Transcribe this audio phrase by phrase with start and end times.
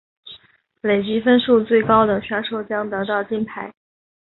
[0.81, 3.71] 累积分数最高的选手将得到金牌。